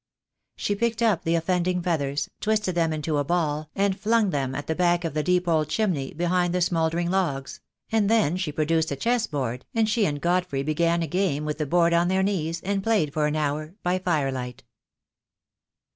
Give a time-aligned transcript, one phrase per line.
[0.55, 4.65] She picked up the offending feathers, twisted them into a ball, and flung them at
[4.65, 7.59] the back of the deep old chimney, behind the smouldering logs;
[7.91, 11.45] and then she pro duced a chess board, and she and Godfrey began a game
[11.45, 14.63] with the board on their knees, and played for an hour by firelight.